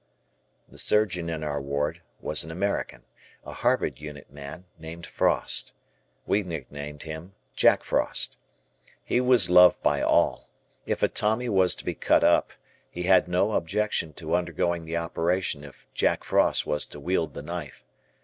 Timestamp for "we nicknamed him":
6.25-7.35